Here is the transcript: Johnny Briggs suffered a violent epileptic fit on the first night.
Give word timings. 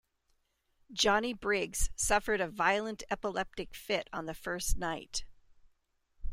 Johnny 0.91 1.31
Briggs 1.31 1.91
suffered 1.95 2.41
a 2.41 2.47
violent 2.47 3.03
epileptic 3.11 3.75
fit 3.75 4.07
on 4.11 4.25
the 4.25 4.33
first 4.33 4.75
night. 4.75 5.25